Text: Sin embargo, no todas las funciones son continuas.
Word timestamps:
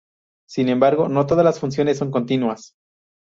Sin 0.49 0.69
embargo, 0.69 1.07
no 1.09 1.27
todas 1.27 1.45
las 1.45 1.59
funciones 1.59 1.99
son 1.99 2.09
continuas. 2.09 2.73